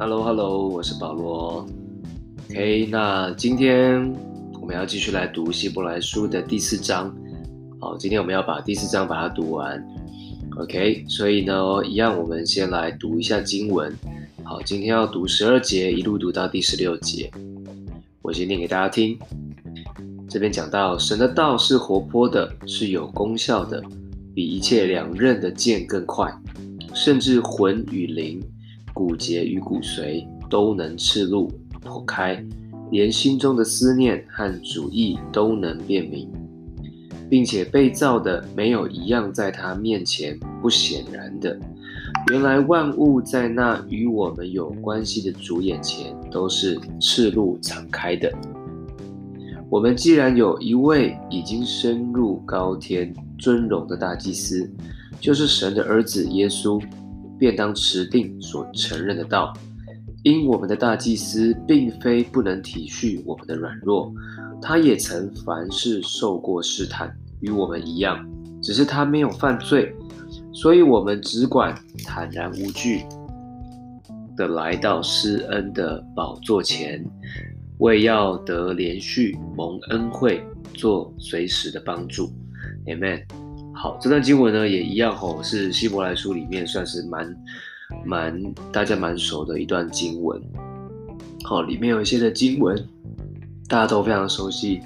[0.00, 1.66] Hello，Hello，我是保罗。
[2.48, 4.10] OK，那今天
[4.58, 7.14] 我们要继续来读希伯来书的第四章。
[7.78, 9.78] 好，今天我们要把第四章把它读完。
[10.56, 11.54] OK，所以呢，
[11.84, 13.94] 一样我们先来读一下经文。
[14.42, 17.30] 好，今天要读十二节，一路读到第十六节。
[18.22, 19.18] 我先念给大家听。
[20.30, 23.84] 这边讲到，神的道是活泼的，是有功效的，
[24.34, 26.34] 比一切两刃的剑更快，
[26.94, 28.42] 甚至魂与灵。
[28.92, 31.50] 骨节与骨髓都能赤露
[31.84, 32.44] 剖开，
[32.90, 36.28] 连心中的思念和主意都能辨明，
[37.28, 41.58] 并且被造的没有一样在他面前不显然的。
[42.30, 48.30] 原来万物在那与我们有关系的主眼前都是赤露敞开的。
[49.70, 54.68] 我们既然有一位已经升入高天尊荣的大祭司，
[55.20, 56.82] 就是神的儿子耶稣。
[57.40, 59.52] 便当持定所承认的道，
[60.22, 64.12] 因我们的大祭司并非不能体恤我们的软弱，
[64.60, 68.28] 他也曾凡事受过试探，与我们一样，
[68.62, 69.92] 只是他没有犯罪，
[70.52, 71.74] 所以我们只管
[72.04, 73.02] 坦然无惧
[74.36, 77.02] 的来到施恩的宝座前，
[77.78, 82.30] 为要得连续蒙恩惠，做随时的帮助。
[82.84, 83.22] Amen。
[83.72, 87.36] 好，这段经文呢也一样吼，是希伯来书里面算是蛮
[88.04, 90.40] 蛮大家蛮熟的一段经文。
[91.44, 92.76] 好，里面有一些的经文
[93.68, 94.80] 大家都非常熟悉。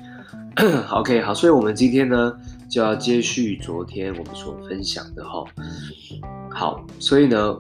[0.91, 2.33] OK，好，所以我们今天呢
[2.71, 5.45] 就要接续昨天我们所分享的哈。
[6.51, 7.57] 好，所以呢，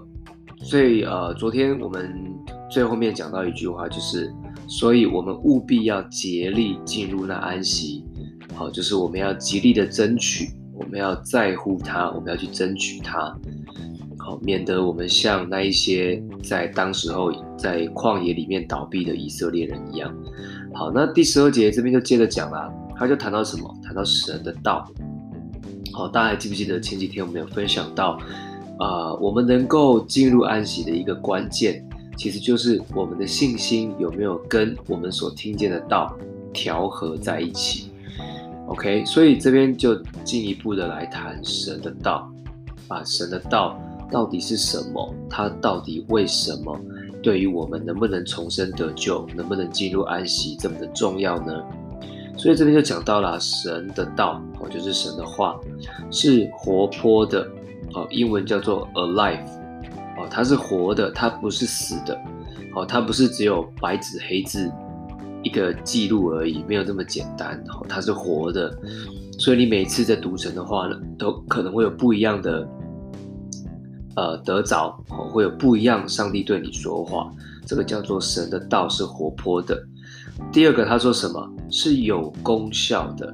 [0.62, 2.14] 所以呃，昨天我们
[2.70, 4.32] 最后面讲到一句话，就是，
[4.68, 8.04] 所以我们务必要竭力进入那安息。
[8.54, 10.50] 好，就是我们要极力的争取。
[10.94, 13.36] 我们要在乎他，我们要去争取他，
[14.16, 20.14] 好，免得我们像那一些在当时候在旷野里面倒闭的以色列人一样。
[20.72, 23.76] 好，那第十二节这边就接着讲啦，他就谈到什么？
[23.82, 24.88] 谈到神的道。
[25.92, 28.10] 好，大家还记不记得前几天我们有分享到，
[28.78, 31.84] 啊、呃，我们能够进入安息的一个关键，
[32.16, 36.16] 其实就是我们的信心有没有跟我们所听见的道
[36.52, 37.90] 调和在一起。
[38.74, 42.28] OK，所以这边就进一步的来谈神的道，
[42.88, 43.80] 啊，神的道
[44.10, 45.14] 到底是什么？
[45.30, 46.76] 它到底为什么
[47.22, 51.62] 对于我们能不能重生得救，能不能进入安息这么的重要呢？
[52.36, 55.56] 所以这边就讲到了神的道，哦，就是神的话
[56.10, 57.48] 是活泼的，
[57.94, 59.46] 哦，英文叫做 alive，
[60.18, 62.20] 哦，它是活的，它不是死的，
[62.74, 64.68] 哦，它不是只有白纸黑字。
[65.44, 67.62] 一个记录而已，没有这么简单。
[67.68, 68.76] 哦，它是活的，
[69.38, 72.68] 所以你每次在读神的话呢，都可能会有不一样的，
[74.16, 76.08] 呃，得着，哦，会有不一样。
[76.08, 77.30] 上帝对你说话，
[77.66, 79.80] 这个叫做神的道是活泼的。
[80.50, 81.50] 第二个，他说什么？
[81.70, 83.32] 是有功效的，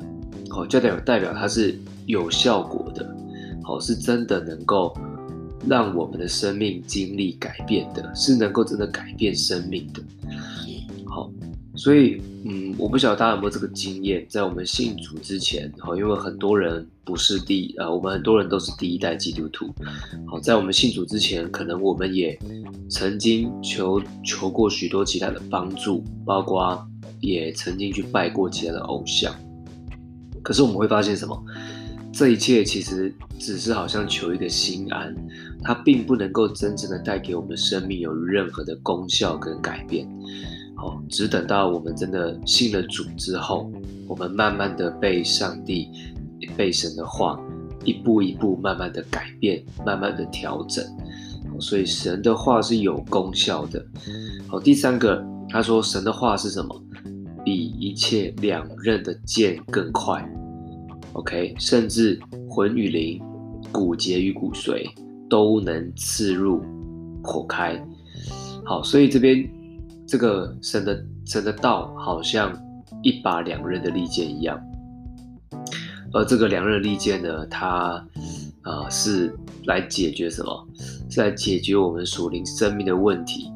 [0.51, 3.05] 哦，就代表代表它是有效果的，
[3.65, 4.95] 哦，是真的能够
[5.67, 10.03] 让我们的生命经历改变的，是能够真的改变生命的。
[11.81, 19.75] 所以，嗯，我不晓得大家有没有这个经验，在我们信主之前，好，因为很多人不是第，呃，我们很多人都是第一代基督徒，
[20.27, 22.39] 好，在我们信主之前，可能我们也
[22.91, 26.87] 曾经求求过许多其他的帮助，包括
[27.19, 29.35] 也曾经去拜过其他的偶像，
[30.43, 31.43] 可是我们会发现什么？
[32.13, 35.15] 这一切其实只是好像求一个心安，
[35.63, 40.07] 它并不能够真正的带给我们生命有任何的功效跟改变。
[40.83, 43.71] 哦，只等到我们真的信了主之后，
[44.09, 45.91] 我们慢慢的被上帝、
[46.57, 47.39] 被神的话
[47.85, 50.83] 一步一步慢慢的改变，慢慢的调整。
[51.61, 53.85] 所以神的话是有功效的。
[54.49, 56.83] 好，第三个，他说神的话是什么？
[57.45, 60.27] 比一切两刃的剑更快。
[61.13, 62.19] OK，甚至
[62.49, 63.21] 魂与灵、
[63.71, 64.87] 骨节与骨髓
[65.29, 66.63] 都能刺入、
[67.23, 67.79] 剖开。
[68.65, 69.60] 好，所以这边。
[70.11, 72.53] 这个神的神的道好像
[73.01, 74.61] 一把两刃的利剑一样，
[76.13, 78.05] 而这个两刃利剑呢，它
[78.63, 79.33] 啊、是
[79.67, 80.69] 来解决什么？
[81.09, 83.53] 是来解决我们属灵生命的问题，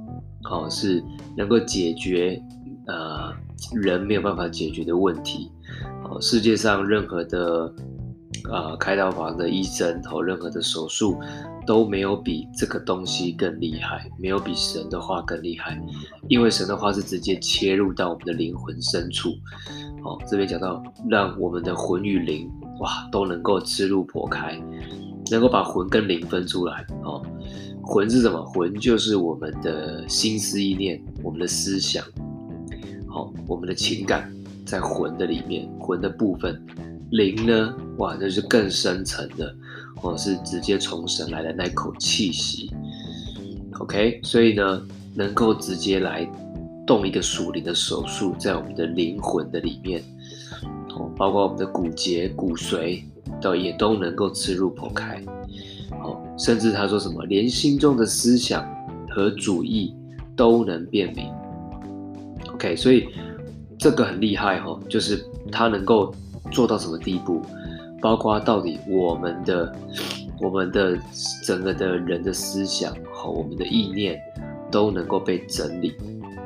[0.48, 1.02] 哦，是
[1.36, 2.40] 能够解决
[2.86, 3.32] 呃
[3.72, 5.50] 人没有办法解决的问题。
[6.04, 7.74] 哦，世界上任何的、
[8.50, 11.18] 呃、开刀房的医生和、哦、任何的手术。
[11.66, 15.80] 都没有比这个东西更厉害，没有比神的话更厉害，
[16.28, 19.30] 因为神的话是直接切入到我们的灵魂深处。
[20.02, 22.50] 哦，这边讲到让我们的魂与灵，
[22.80, 24.62] 哇，都能够吃入破开，
[25.30, 26.84] 能够把魂跟灵分出来。
[27.02, 27.24] 哦，
[27.82, 28.44] 魂是什么？
[28.44, 32.04] 魂就是我们的心思意念，我们的思想，
[33.08, 34.30] 好，我们的情感
[34.66, 36.62] 在魂的里面，魂的部分。
[37.10, 37.74] 灵呢？
[37.98, 39.54] 哇，那是更深层的，
[39.96, 42.72] 或者是直接从神来的那口气息。
[43.78, 44.82] OK，所以呢，
[45.14, 46.28] 能够直接来
[46.86, 50.02] 动一个属灵的手术，在我们的灵魂的里面，
[50.96, 53.02] 哦，包括我们的骨节、骨髓，
[53.40, 55.22] 都也都能够刺入剖开。
[56.02, 58.66] 哦，甚至他说什么，连心中的思想
[59.10, 59.94] 和主意
[60.34, 61.30] 都能辨明。
[62.52, 63.06] OK，所以
[63.78, 66.12] 这个很厉害哦，就是他能够。
[66.50, 67.42] 做到什么地步？
[68.00, 69.74] 包括到底我们的、
[70.40, 70.98] 我们的
[71.42, 74.20] 整个的人的思想和我们的意念
[74.70, 75.94] 都能够被整理。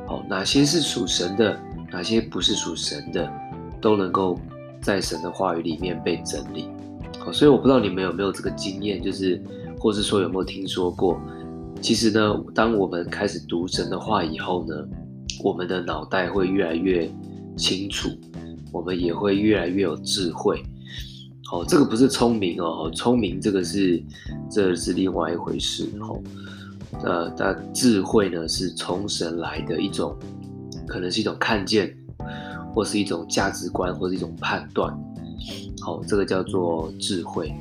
[0.06, 1.58] 好，哪些是属神的，
[1.90, 3.28] 哪些不是属神的，
[3.80, 4.38] 都能够
[4.80, 6.68] 在神的话语里面被整理。
[7.18, 9.42] 好，所以我不知道你们有没有这个经验，就是
[9.80, 11.20] 或是说有没有听说过？
[11.80, 14.74] 其实呢，当我们开始读神的话以后呢，
[15.42, 17.10] 我们的脑袋会越来越
[17.56, 18.10] 清楚。
[18.72, 20.62] 我们也会越来越有智慧，
[21.50, 24.02] 哦，这个不是聪明哦，聪明这个是
[24.50, 26.20] 这是另外一回事，哦，
[27.02, 30.16] 呃，但智慧呢是从神来的一种，
[30.86, 31.96] 可能是一种看见，
[32.74, 34.92] 或是一种价值观，或是一种判断，
[35.80, 37.54] 好，这个叫做智慧，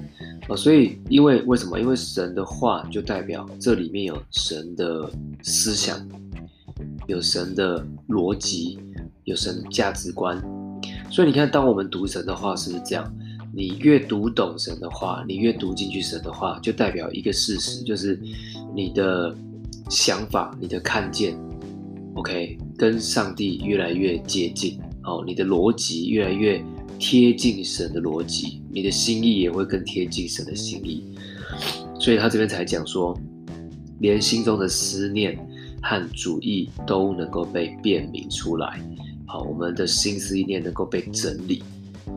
[0.50, 1.80] 哦，所以因为为什么？
[1.80, 5.10] 因为神的话就代表这里面有神的
[5.42, 5.98] 思想，
[7.08, 8.78] 有神的逻辑，
[9.24, 10.42] 有神的价值观。
[11.10, 13.14] 所以你看，当我们读神的话，是不是这样？
[13.54, 18.20] 你越读懂神的话，你越读进去神的话，就代表一个事实，就是
[18.76, 19.36] 你的
[19.90, 21.36] 想法、你的看见
[22.14, 24.80] ，OK，跟上帝越来越接近。
[25.04, 26.62] 哦，你的逻辑越来越
[27.00, 31.16] 贴近神的逻辑，你的心意也会更贴近神的心意。
[32.00, 33.18] 所以他这边才讲说，
[34.00, 35.40] 连心中的思念
[35.82, 38.80] 和主意都能够被辨明出来。
[39.28, 41.62] 好，我们的心思意念能够被整理，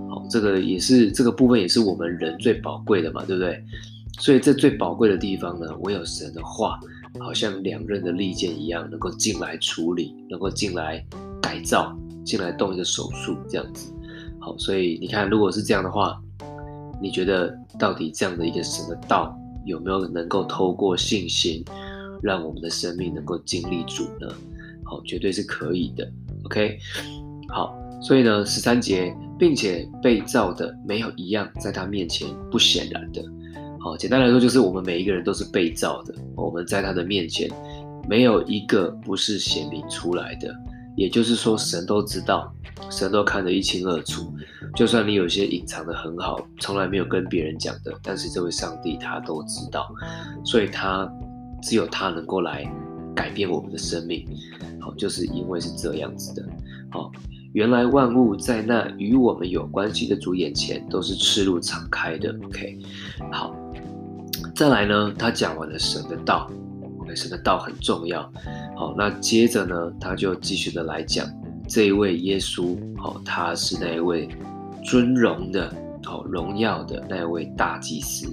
[0.08, 3.62] 好，这个也是这个部分也是我们人最宝贵的嘛，对不对？
[4.20, 6.78] 所以这最宝贵的地方呢，唯有神的话，
[7.18, 11.04] 好像两刃的利剑一样，能够进来处理，能够进来
[11.42, 13.92] 改造，进来动一个手术，这样子。
[14.38, 16.16] 好，所以你看，如果是这样的话，
[17.02, 21.64] 你觉得到底这样的一个神的道，有没有能够透过信心，
[22.22, 24.32] 让我们的生命能够经历主呢？
[24.90, 26.10] 好，绝对是可以的。
[26.46, 26.76] OK，
[27.48, 27.72] 好，
[28.02, 33.22] 所以呢，十三节，并且被造的没有一样在他面前不显然的。
[33.78, 37.48] 好，简单来说，就是我们每一个人都是被造的，我们在他的面前
[38.08, 40.52] 没有一个不是显明出来的。
[40.96, 42.52] 也就是说，神都知道，
[42.90, 44.34] 神都看得一清二楚。
[44.74, 49.88] 就算你有些隐藏得很好，从来没有跟别人讲的，但是这位上帝他都知道，
[50.44, 51.10] 所以他
[51.62, 52.70] 只有他能够来
[53.20, 54.26] 改变我们的生命。
[54.80, 56.48] 好，就是因为是这样子的。
[56.90, 57.12] 好，
[57.52, 62.34] 原来万物在那与我们有关系的主眼前都是赤露敞开的。
[62.46, 62.78] OK，
[63.30, 63.54] 好，
[64.56, 66.50] 再来呢，他讲完了神的道。
[66.98, 68.22] OK，神的道很重要。
[68.74, 71.26] 好，那接着呢，他就继续的来讲
[71.68, 72.74] 这一位耶稣。
[72.96, 74.30] 好，他是那一位
[74.82, 75.70] 尊荣的、
[76.02, 78.32] 好荣耀的那位大祭司。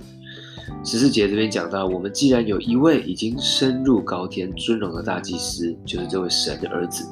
[0.84, 7.06] 十四节这边讲到，我们既然有一位已经升入高天尊荣的大祭司，就是这位神的儿子。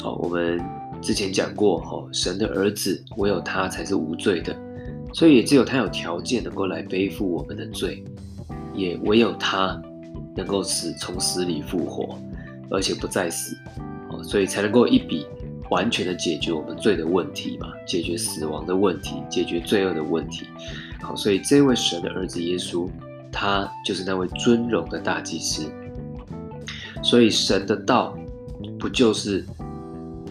[0.00, 0.60] 好，我们
[1.00, 4.54] 之前讲过，哈，神的儿子唯有他才是无罪的，
[5.12, 8.04] 所以也只有他有条件能够来背负我们的罪，
[8.74, 9.80] 也唯有他
[10.36, 12.18] 能够死从死里复活，
[12.70, 13.56] 而且不再死，
[14.10, 15.26] 哦，所以才能够一笔
[15.70, 20.46] 完全的解决我们罪的问题嘛，解决死亡的问题，解决罪恶的问题。
[21.06, 22.90] 好，所以这位神的儿子耶稣，
[23.30, 25.70] 他就是那位尊荣的大祭司。
[27.00, 28.18] 所以神的道，
[28.76, 29.46] 不就是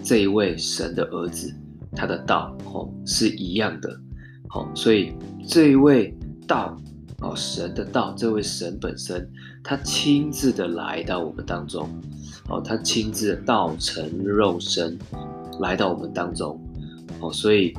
[0.04, 1.50] 这一位神的儿子，
[1.96, 3.98] 他的道哦是一样的。
[4.50, 5.14] 好，所以
[5.48, 6.14] 这一位
[6.46, 6.78] 道
[7.22, 9.26] 哦，神的道，这位神本身，
[9.64, 11.88] 他亲自的来到我们当中，
[12.50, 15.00] 哦，他亲自的道成肉身
[15.62, 16.60] 来到我们当中，
[17.22, 17.74] 哦，所以。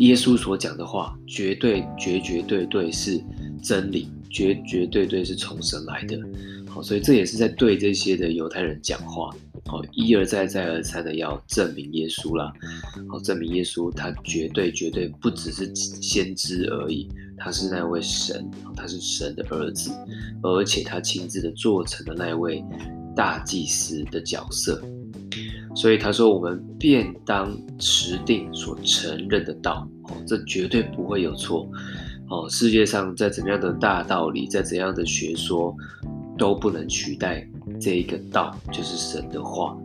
[0.00, 3.22] 耶稣所讲的话，绝对绝绝对对是
[3.62, 6.18] 真理，绝绝对对是从神来的。
[6.66, 9.30] 好，所以这也是在对这些的犹太人讲话，
[9.66, 12.50] 好，一而再再而三的要证明耶稣啦。
[13.10, 19.90] 好，证明耶稣他绝对绝对不只是先知而已，他是那位神，他是神的儿子，
[20.42, 22.64] 而且他亲自的做成了那位
[23.14, 24.80] 大祭司的角色。
[25.74, 31.68] 所以他说：“我们便当持定所承认的道，哦，这绝对不会有错。
[32.28, 35.74] 哦，世界上再怎样的大道理，再怎样的学说，
[36.36, 37.46] 都不能取代
[37.80, 39.76] 这一个道，就是神的话。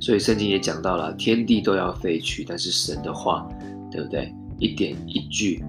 [0.00, 3.48] 所以圣经也讲到了，天地都要废去，但是神的话，
[3.90, 4.32] 对不对？
[4.58, 5.62] 一点一句，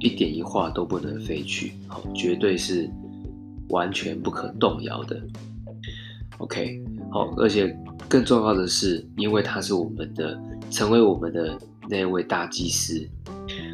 [0.00, 2.88] 一点一画都不能废去，哦，绝对是
[3.70, 5.20] 完全不可动摇的。
[6.38, 7.76] OK，好，而且
[8.12, 10.38] 更重要的是，因为他是我们的，
[10.70, 11.56] 成为我们的
[11.88, 13.08] 那位大祭司，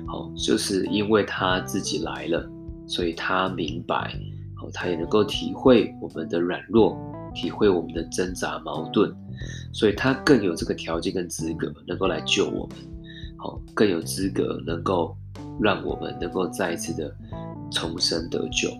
[0.07, 2.49] 好，就是因为他自己来了，
[2.87, 4.17] 所以他明白，
[4.55, 6.97] 好，他也能够体会我们的软弱，
[7.35, 9.13] 体会我们的挣扎矛盾，
[9.73, 12.77] 所以他更有这个条件跟资格，能够来救我们，
[13.39, 15.17] 好，更有资格能够
[15.61, 17.13] 让我们能够再一次的
[17.73, 18.71] 重生得救，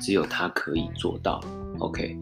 [0.00, 1.42] 只有他可以做到。
[1.80, 2.16] OK，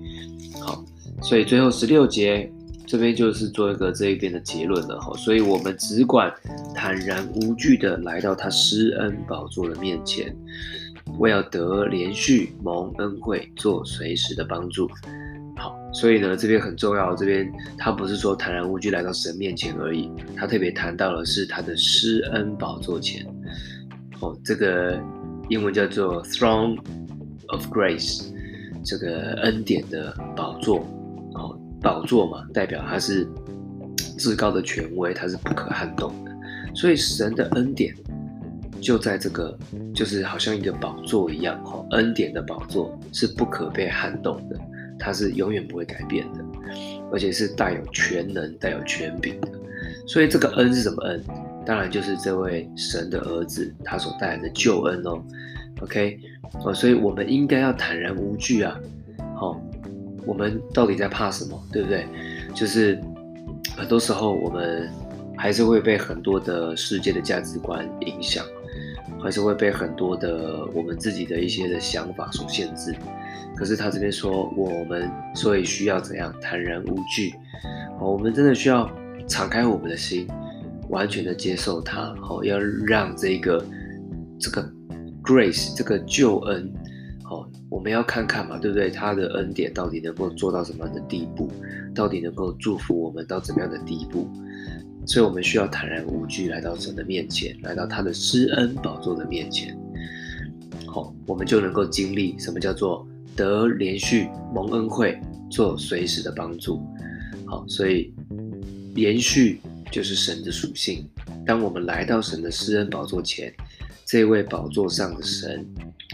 [0.63, 0.83] 好。
[1.23, 2.51] 所以最后十六节
[2.87, 6.33] 这边就是做一个这一边的结论了哈，所以我们只管
[6.75, 10.35] 坦然无惧的来到他施恩宝座的面前，
[11.19, 14.89] 为要得连续蒙恩惠，做随时的帮助。
[15.57, 23.27] 好，所以呢这边很重要，这边他不是说坦然无惧来到神面前而已，他特别谈到的是他的施恩宝座前。
[24.21, 24.97] 哦，这个
[25.49, 26.79] 英文叫做 Throne
[27.49, 28.29] of Grace，
[28.85, 30.87] 这个恩典的宝座。
[31.35, 33.29] 哦宝座嘛，代表他是
[34.19, 36.33] 至高的权威，他是不可撼动的。
[36.75, 37.95] 所以神的恩典
[38.81, 39.57] 就在这个，
[39.95, 44.59] 就是好像一个宝座一样，哈，恩典的宝座是不可被撼动的，
[44.99, 46.45] 它是永远不会改变的，
[47.13, 49.49] 而且是带有全能、带有权柄的。
[50.07, 51.23] 所以这个恩是什么恩？
[51.65, 55.23] 当然就是这位神的儿子他所带来的救恩哦。
[55.81, 56.19] OK，
[56.65, 58.79] 哦，所以我们应该要坦然无惧啊，
[59.35, 59.61] 好。
[60.27, 61.63] 我们到底在怕什么？
[61.73, 62.07] 对不对？
[62.53, 63.01] 就是
[63.77, 64.91] 很多时候我们
[65.37, 68.45] 还是会被很多的世界的价值观影响，
[69.23, 72.95] 还是会被很多的我们自己的一些的想法所限制。
[73.55, 76.35] 可是他这边说，我们所以需要怎样？
[76.43, 77.33] 坦然无惧。
[77.99, 78.91] 好，我们真的需要
[79.27, 80.27] 敞开我们的心，
[80.91, 82.15] 完全的接受他。
[82.21, 83.65] 好，要让这个
[84.39, 84.63] 这个
[85.23, 86.71] grace 这个救恩。
[87.69, 88.91] 我们要看看嘛，对不对？
[88.91, 91.51] 他的恩典到底能够做到什么样的地步？
[91.95, 94.29] 到底能够祝福我们到怎么样的地步？
[95.05, 99.77] 所以，我们需要坦然无惧来到神的面前，来到他的施恩宝座的面前。
[100.87, 105.21] 好，我们就能够经历什么叫做得连续蒙恩惠，
[105.51, 106.81] 做随时的帮助。
[107.47, 108.13] 好，所以
[108.95, 111.09] 连续就是神的属性。
[111.45, 113.53] 当我们来到神的施恩宝座前，
[114.05, 115.67] 这位宝座上的神，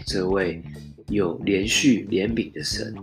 [0.07, 0.61] 这位。
[1.13, 2.93] 有连续怜悯的神，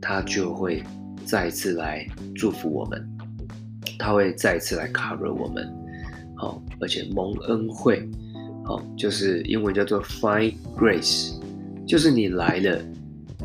[0.00, 0.82] 他就会
[1.24, 3.08] 再次来祝福我们，
[3.98, 5.72] 他会再次来 cover 我们，
[6.36, 8.08] 好，而且蒙恩惠，
[8.64, 11.38] 好，就是英文叫做 find grace，
[11.86, 12.80] 就是你来了，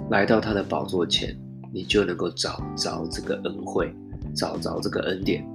[0.10, 1.38] 来到他的宝座前，
[1.72, 3.94] 你就能够找着这个恩惠，
[4.36, 5.46] 找着这个恩典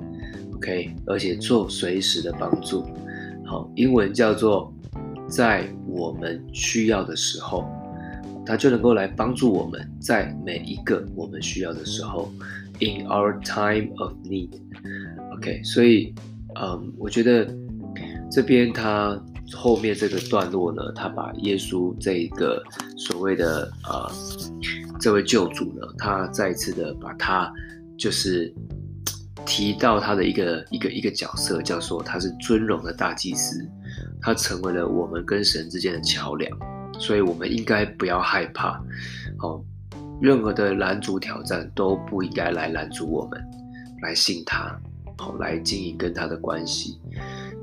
[0.54, 2.84] ，OK，而且做随时的帮助，
[3.44, 4.72] 好，英文叫做
[5.28, 7.64] 在我们需要的时候。
[8.44, 12.32] 他就能够来帮助我们，在每一个我们需要的时候
[12.80, 14.50] ，in our time of need。
[15.34, 16.14] OK，所以，
[16.60, 17.48] 嗯，我觉得
[18.30, 19.20] 这边他
[19.52, 22.62] 后面这个段落呢，他把耶稣这一个
[22.96, 24.10] 所谓的呃
[25.00, 27.52] 这位救主呢，他再一次的把他
[27.96, 28.52] 就是
[29.46, 33.64] 提到他的一个一个一个角色，叫做他是尊荣的大祭司，
[34.20, 36.50] 他成为了我们跟神之间的桥梁。
[37.02, 38.80] 所以，我们应该不要害怕，
[39.40, 39.60] 哦，
[40.20, 43.44] 任何的拦阻挑战都不应该来拦阻我们，
[44.02, 44.80] 来信他，
[45.18, 47.00] 好，来经营跟他的关系。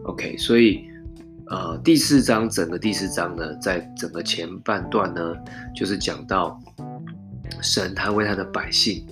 [0.03, 0.83] OK，所以，
[1.47, 5.33] 呃，第四章整个第四章呢，在整个前半段呢，
[5.73, 6.59] 就是讲到
[7.61, 9.07] 神他为他的百姓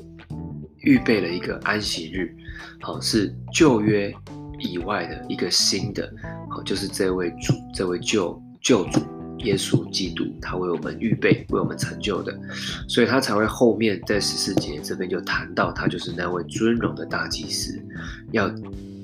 [0.81, 2.35] 预备了一个安息日，
[2.81, 4.13] 好，是旧约
[4.59, 6.11] 以外的一个新的，
[6.49, 8.99] 好，就是这位主，这位救救主。
[9.39, 12.37] 耶稣基督，他为我们预备，为我们成就的，
[12.87, 17.79] 所以他才会后面在十四节这边就谈到，他就是那位尊荣的大祭司，
[18.31, 18.49] 要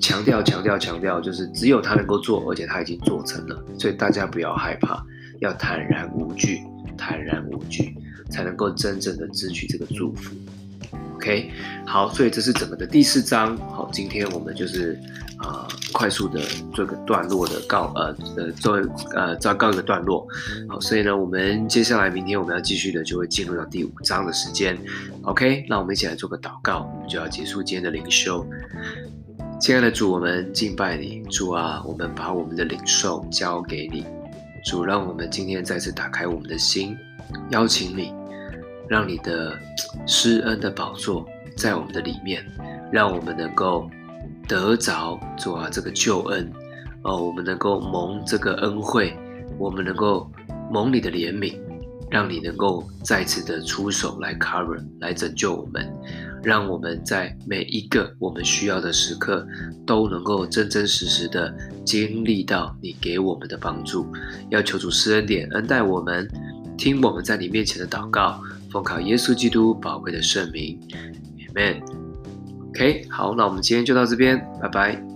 [0.00, 5.04] 强调、强调、强调，就是只有他能够做，而且他已经做成了，所以大家不要害怕，
[5.40, 6.60] 要坦然无惧，
[6.96, 7.94] 坦然无惧，
[8.30, 10.34] 才能够真正的支取这个祝福。
[11.14, 11.50] OK，
[11.86, 13.56] 好，所以这是整个的第四章。
[13.70, 14.98] 好，今天我们就是
[15.38, 16.40] 啊、快速的
[16.72, 18.74] 做个段落的告呃呃做
[19.14, 20.26] 呃再告一个段落。
[20.68, 24.78] 好，所以呢，我们接下来明天我们要继续的就会进入到第五章的时间。
[25.22, 28.46] OK，那我们一起来做个祷告，我们就要结束今天的灵修。
[29.60, 34.04] 亲爱的主，我们敬拜你，主啊，我们把我们的领受交给你，
[34.64, 36.96] 主，让我们今天再次打开我们的心，
[37.50, 38.12] 邀请你。
[38.88, 39.58] 让你的
[40.06, 41.26] 施恩的宝座
[41.56, 42.44] 在我们的里面，
[42.92, 43.88] 让我们能够
[44.46, 46.50] 得着主啊这个救恩
[47.02, 49.16] 哦，我们能够蒙这个恩惠，
[49.58, 50.30] 我们能够
[50.70, 51.58] 蒙你的怜悯，
[52.10, 55.90] 让你能够再次的出手来 cover 来拯救我们。
[56.42, 59.46] 让我们在每一个我们需要的时刻，
[59.86, 61.50] 都能够真真实实的
[61.86, 64.06] 经历到你给我们的帮助。
[64.50, 66.28] 要求主施恩典，恩待我们，
[66.76, 68.38] 听我们在你面前的祷告，
[68.74, 70.76] 奉靠耶稣基督宝贵的圣名
[71.54, 71.80] ，Amen。
[72.70, 75.13] OK，好，那我们今天就到这边，拜拜。